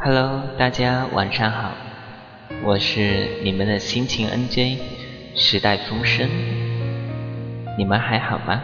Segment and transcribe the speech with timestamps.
[0.00, 1.72] Hello，大家晚上好，
[2.62, 4.78] 我是你们的心情 NJ
[5.34, 6.28] 时代风声，
[7.76, 8.62] 你们还好吗？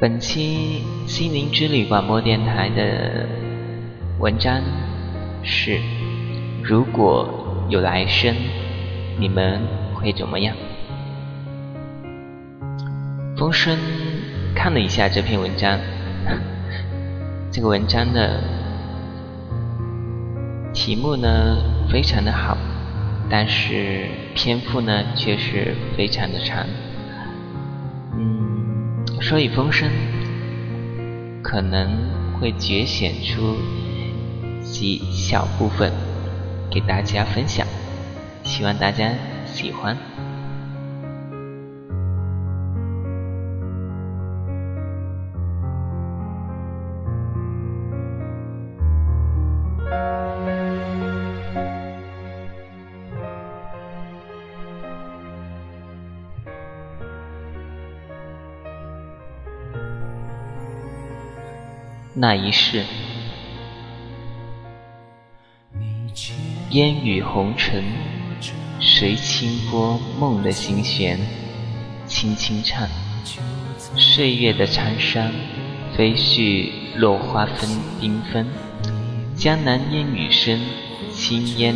[0.00, 3.28] 本期心灵之旅广播电台的
[4.18, 4.60] 文章
[5.44, 5.78] 是：
[6.64, 8.34] 如果有来生，
[9.16, 9.60] 你们
[9.94, 10.56] 会怎么样？
[13.36, 13.78] 风声
[14.56, 15.78] 看了一下这篇文章。
[17.52, 18.40] 这个文章的
[20.72, 21.56] 题目呢
[21.90, 22.56] 非常的好，
[23.28, 26.64] 但是篇幅呢却是非常的长。
[28.16, 29.90] 嗯，说以风声
[31.42, 31.90] 可能
[32.38, 33.56] 会节选出
[34.62, 35.92] 几小部分
[36.70, 37.66] 给大家分享，
[38.44, 39.10] 希望大家
[39.44, 39.96] 喜欢。
[62.20, 62.84] 那一世，
[66.68, 67.82] 烟雨红尘，
[68.78, 71.18] 谁轻拨梦的心弦，
[72.06, 72.86] 轻轻唱。
[73.96, 75.32] 岁月的沧桑，
[75.96, 77.66] 飞絮落花纷
[77.98, 78.46] 缤纷。
[79.34, 80.60] 江南烟雨声，
[81.14, 81.74] 轻烟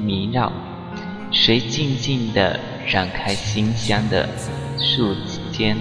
[0.00, 0.52] 迷绕。
[1.32, 4.28] 谁静静地展开馨香的
[4.78, 5.12] 树
[5.50, 5.76] 间，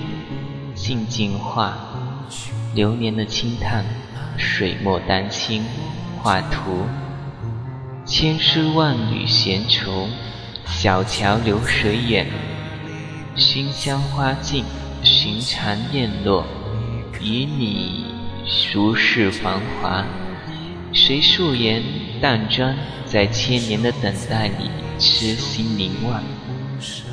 [0.73, 1.78] 静静画。
[2.75, 3.85] 流年的轻叹，
[4.37, 5.63] 水墨丹青
[6.21, 6.85] 画图，
[8.05, 10.09] 千丝万缕闲愁，
[10.65, 12.27] 小桥流水远，
[13.37, 14.65] 熏香花尽，
[15.03, 16.45] 寻常燕落，
[17.21, 18.07] 与你
[18.45, 20.03] 俗世繁华。
[20.91, 21.81] 谁素颜
[22.19, 24.69] 淡妆，在千年的等待里
[25.00, 26.21] 痴心凝望，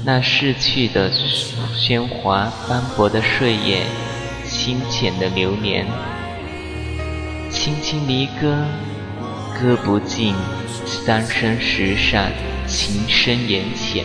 [0.04, 1.08] 那逝去的
[1.72, 3.87] 喧哗斑驳的岁月。
[4.65, 5.84] 清浅的流年，
[7.50, 8.65] 轻轻离歌，
[9.61, 10.37] 歌不尽，
[10.87, 12.31] 三生石上，
[12.69, 14.05] 情深缘浅。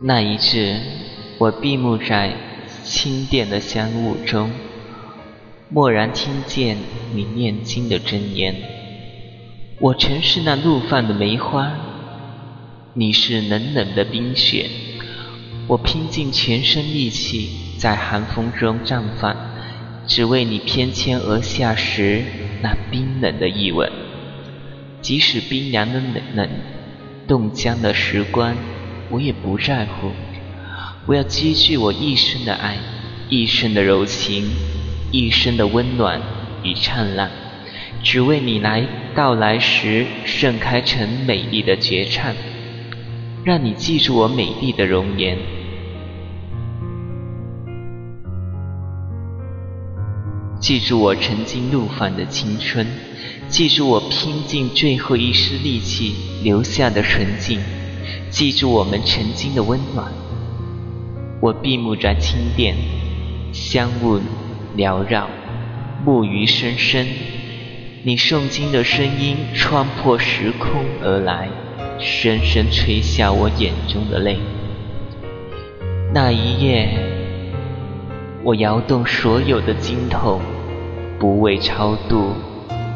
[0.00, 0.80] 那一日，
[1.36, 2.32] 我闭目在
[2.82, 4.50] 清殿的香雾中，
[5.74, 6.78] 蓦然听见
[7.12, 8.54] 你念经的真言。
[9.78, 11.85] 我曾是那怒放的梅花。
[12.98, 14.70] 你是冷冷的冰雪，
[15.66, 19.36] 我拼尽全身力气在寒风中绽放，
[20.06, 22.22] 只为你翩跹而下时
[22.62, 23.92] 那冰冷的一吻。
[25.02, 26.48] 即使冰凉的冷冷，
[27.28, 28.56] 冻僵的时光，
[29.10, 30.12] 我也不在乎。
[31.04, 32.78] 我要积聚我一生的爱，
[33.28, 34.50] 一生的柔情，
[35.12, 36.18] 一生的温暖
[36.62, 37.30] 与灿烂，
[38.02, 42.34] 只为你来到来时盛开成美丽的绝唱。
[43.46, 45.38] 让你记住我美丽的容颜，
[50.58, 52.84] 记住我曾经怒放的青春，
[53.46, 57.60] 记住我拼尽最后一丝力气留下的纯净，
[58.30, 60.12] 记住我们曾经的温暖。
[61.40, 62.74] 我闭目在清殿，
[63.52, 64.18] 香雾
[64.76, 65.30] 缭绕，
[66.04, 67.06] 木鱼声声，
[68.02, 71.48] 你诵经的声音穿破时空而来。
[71.98, 74.38] 深深垂下我眼中的泪。
[76.12, 76.88] 那一夜，
[78.42, 80.40] 我摇动所有的经筒，
[81.18, 82.32] 不为超度，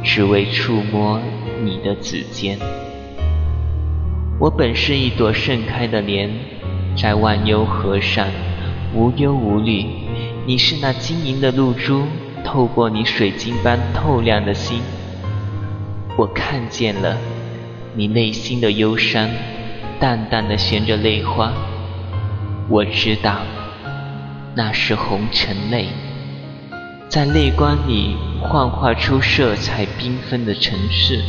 [0.03, 1.21] 只为触摸
[1.63, 2.59] 你的指尖。
[4.39, 6.31] 我本是一朵盛开的莲，
[6.97, 8.27] 在万忧河上
[8.95, 9.85] 无忧无虑。
[10.47, 12.05] 你是那晶莹的露珠，
[12.45, 14.81] 透过你水晶般透亮的心，
[16.17, 17.17] 我看见了。
[17.97, 19.29] 你内心的忧伤，
[19.99, 21.53] 淡淡的悬着泪花。
[22.69, 23.41] 我知道，
[24.55, 25.89] 那是红尘泪，
[27.09, 31.21] 在泪光里幻化出色彩缤纷的城市。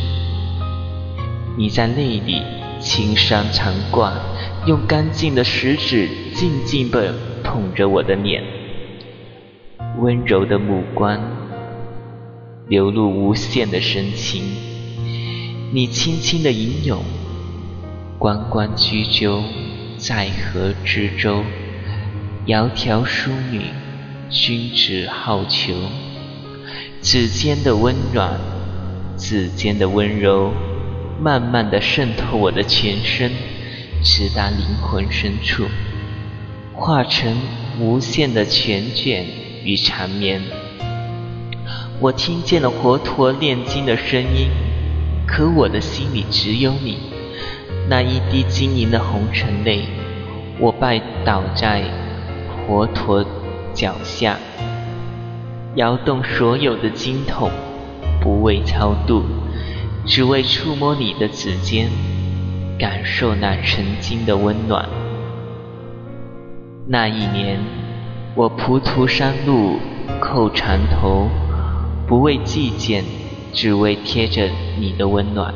[1.58, 2.42] 你在泪里
[2.78, 4.12] 轻伤长挂，
[4.66, 7.12] 用干净的食指静静地
[7.42, 8.40] 捧着我的脸，
[9.98, 11.20] 温柔的目光
[12.68, 14.44] 流露无限的深情。
[15.74, 17.02] 你轻轻的吟咏，
[18.18, 19.42] 关关雎鸠，
[19.96, 21.42] 在河之洲。
[22.44, 23.62] 窈窕淑女，
[24.28, 25.72] 君子好逑。
[27.00, 28.38] 指尖的温暖，
[29.16, 30.52] 指尖的温柔，
[31.18, 33.32] 慢慢的渗透我的全身，
[34.04, 35.64] 直达灵魂深处，
[36.74, 37.34] 化成
[37.80, 39.24] 无限的缱绻
[39.64, 40.42] 与缠绵。
[41.98, 44.50] 我听见了佛陀炼金的声音，
[45.26, 46.98] 可我的心里只有你。
[47.88, 49.84] 那一滴晶莹的红尘泪，
[50.58, 51.84] 我拜倒在
[52.66, 53.24] 佛陀
[53.74, 54.36] 脚下，
[55.74, 57.50] 摇动所有的经筒，
[58.20, 59.24] 不为超度，
[60.06, 61.88] 只为触摸你的指尖，
[62.78, 64.88] 感受那曾经的温暖。
[66.86, 67.58] 那一年，
[68.34, 69.78] 我匍匐山路
[70.20, 71.28] 叩船头。
[72.04, 73.04] 不为计见，
[73.52, 75.54] 只为贴着你的温暖。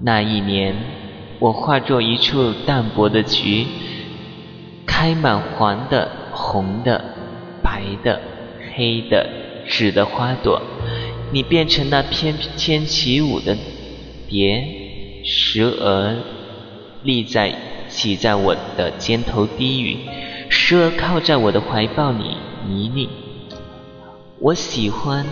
[0.00, 0.74] 那一年，
[1.38, 3.66] 我化作一处淡薄的菊，
[4.86, 7.04] 开满黄的、红的、
[7.62, 8.20] 白的、
[8.74, 9.28] 黑的、
[9.68, 10.60] 紫的花朵。
[11.32, 13.56] 你变成那翩翩起舞的
[14.28, 14.64] 蝶，
[15.24, 16.16] 时而
[17.02, 17.54] 立在
[17.88, 19.96] 骑在我的肩头低语，
[20.48, 22.36] 时而靠在我的怀抱里
[22.68, 23.08] 旖旎。
[24.38, 25.24] 我喜欢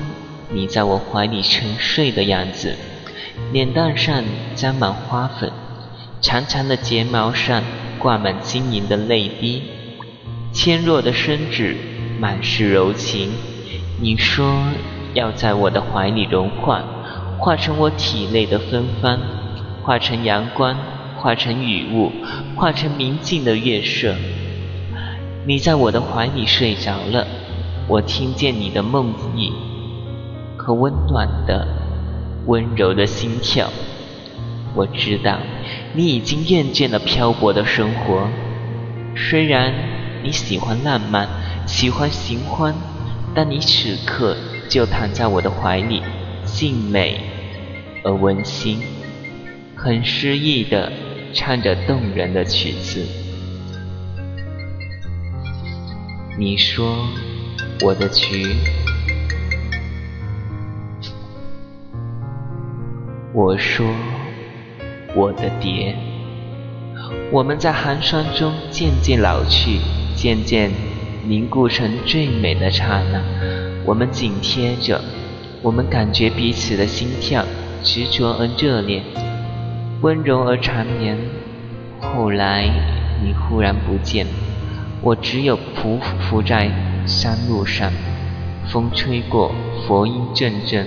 [0.55, 2.77] 你在我怀里沉睡的样子，
[3.53, 4.23] 脸蛋上
[4.55, 5.51] 沾满花粉，
[6.21, 7.63] 长长的睫毛上
[7.99, 9.63] 挂满晶莹的泪滴，
[10.53, 11.75] 纤弱的身子
[12.21, 13.31] 满是柔情。
[14.01, 14.65] 你说
[15.15, 16.85] 要在我的怀里融化，
[17.39, 19.19] 化成我体内的芬芳，
[19.83, 20.77] 化成阳光，
[21.17, 22.13] 化成雨雾，
[22.57, 24.15] 化成明净的月色。
[25.47, 27.27] 你在我的怀里睡着了。
[27.89, 29.53] 我听见你的梦呓
[30.63, 31.67] 和温暖的、
[32.47, 33.69] 温柔的心跳。
[34.77, 35.41] 我知道
[35.93, 38.29] 你已经厌倦了漂泊的生活。
[39.17, 39.75] 虽然
[40.23, 41.29] 你喜欢浪漫，
[41.67, 42.73] 喜欢寻欢，
[43.35, 44.37] 但你此刻
[44.69, 46.01] 就躺在我的怀里，
[46.45, 47.19] 静美
[48.05, 48.79] 而温馨，
[49.75, 50.93] 很诗意的
[51.35, 53.05] 唱着动人的曲子。
[56.39, 57.09] 你说。
[57.85, 58.55] 我的菊，
[63.35, 63.87] 我说
[65.15, 65.97] 我的蝶，
[67.31, 69.79] 我们在寒霜中渐渐老去，
[70.15, 70.71] 渐渐
[71.27, 73.23] 凝固成最美的刹那。
[73.87, 75.01] 我们紧贴着，
[75.63, 77.43] 我们感觉彼此的心跳，
[77.83, 79.03] 执着而热烈，
[80.03, 81.17] 温柔而缠绵。
[82.01, 82.69] 后来
[83.25, 84.27] 你忽然不见，
[85.01, 85.99] 我只有匍
[86.31, 86.71] 匐在。
[87.05, 87.91] 山路上，
[88.69, 89.53] 风吹过，
[89.89, 90.87] 佛音阵阵。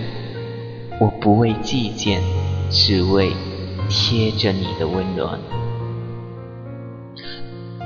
[1.00, 2.21] 我不为计见，
[2.69, 3.31] 只为
[3.89, 5.39] 贴着你的温暖。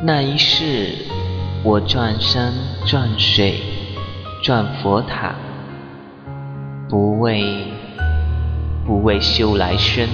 [0.04, 0.96] 那一世，
[1.64, 2.54] 我转山
[2.86, 3.60] 转水
[4.44, 5.36] 转佛塔，
[6.88, 7.66] 不为
[8.86, 10.08] 不为修来生，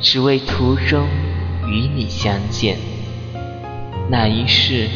[0.00, 1.06] 只为途中
[1.66, 2.76] 与你相见。
[4.10, 4.88] 那一世。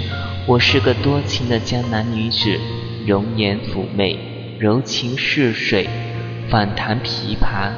[0.46, 2.58] 我是个多情的江南女子，
[3.06, 4.18] 容颜妩媚，
[4.58, 5.86] 柔情似水，
[6.50, 7.72] 反弹琵琶，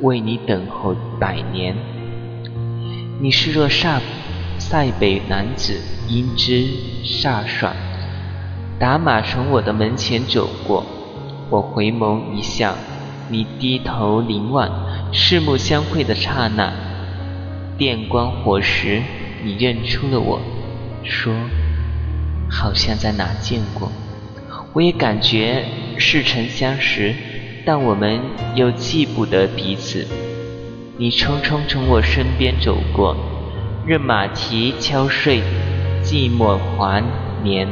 [0.00, 1.76] 为你等候百年。
[3.20, 4.00] 你是若塞
[4.58, 6.52] 塞北男子，英姿
[7.04, 7.74] 飒爽，
[8.78, 10.86] 打马从我的门前走过，
[11.50, 12.74] 我回眸一笑，
[13.28, 14.70] 你低头凝望，
[15.12, 16.72] 四目相会的刹那，
[17.76, 19.02] 电光火石，
[19.44, 20.40] 你认出了我，
[21.04, 21.34] 说。
[22.50, 23.92] 好像在哪见过，
[24.72, 25.64] 我也感觉
[25.98, 27.14] 似曾相识，
[27.64, 28.20] 但我们
[28.54, 30.06] 又记不得彼此。
[30.96, 33.16] 你匆匆从我身边走过，
[33.86, 35.40] 任马蹄敲碎
[36.02, 37.00] 寂寞华
[37.42, 37.66] 年，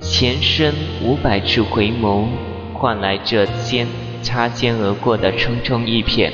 [0.00, 2.26] 前生五百次回眸，
[2.74, 3.86] 换来这肩
[4.22, 6.30] 擦肩而过的匆匆一瞥。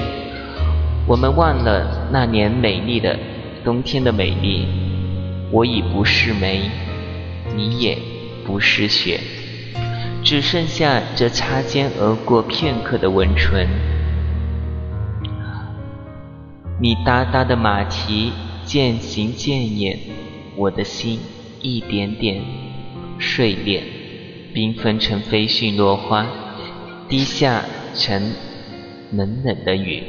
[1.07, 3.19] 我们忘了那年美丽的
[3.65, 4.67] 冬天的美丽，
[5.51, 6.71] 我已不是梅。
[7.55, 7.97] 你也
[8.45, 9.19] 不是雪，
[10.27, 13.69] 只剩下这擦肩而过片刻的温存。
[16.81, 18.33] 你哒哒的马蹄
[18.65, 19.97] 渐行渐远，
[20.57, 21.21] 我的心
[21.63, 22.43] 一点点
[23.21, 23.85] 碎裂，
[24.53, 26.27] 缤纷成飞絮落花，
[27.09, 27.63] 滴下
[27.95, 28.33] 成
[29.13, 30.03] 冷冷的雨。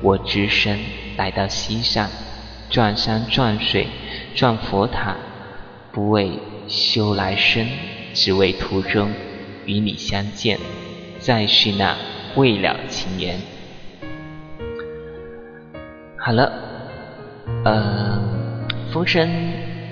[0.00, 0.78] 我只身
[1.18, 2.08] 来到西山，
[2.70, 3.88] 转山转水
[4.34, 5.14] 转佛塔，
[5.92, 6.32] 不为。
[6.66, 7.68] 修来生，
[8.14, 9.10] 只为途中
[9.66, 10.58] 与你相见，
[11.18, 11.96] 再续那
[12.36, 13.38] 未了情缘。
[16.16, 16.52] 好了，
[17.64, 19.28] 嗯，风声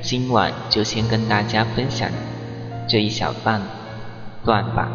[0.00, 2.08] 今晚就先跟大家分享
[2.88, 3.60] 这一小段
[4.44, 4.90] 段吧，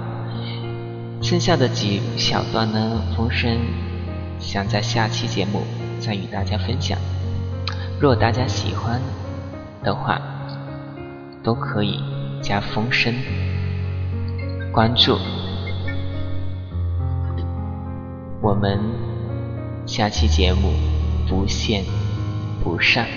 [1.21, 3.59] 剩下的几小段呢，风声
[4.39, 5.61] 想在下期节目
[5.99, 6.97] 再与大家分享。
[7.99, 8.99] 若大家喜欢
[9.83, 10.21] 的话，
[11.43, 11.99] 都可以
[12.41, 13.13] 加风声
[14.77, 15.17] 关注。
[18.43, 18.79] 我们
[19.87, 20.71] 下期节目
[21.27, 21.83] 不见
[22.63, 23.07] 不散。